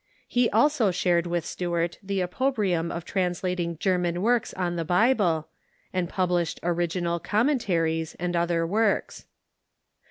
He 0.27 0.49
also 0.49 0.89
shared 0.89 1.27
with 1.27 1.45
Stuart 1.45 1.99
the 2.01 2.21
opprobrium 2.21 2.91
of 2.91 3.05
translating 3.05 3.77
German 3.77 4.23
works 4.23 4.51
on 4.55 4.75
the 4.75 4.83
Bi 4.83 5.13
ble, 5.13 5.47
and 5.93 6.09
published 6.09 6.59
original 6.63 7.19
"Commentaries" 7.19 8.15
and 8.15 8.35
other 8.35 8.65
works. 8.65 9.25